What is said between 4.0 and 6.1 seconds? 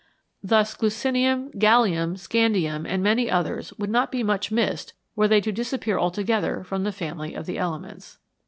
be much missed were they to disappear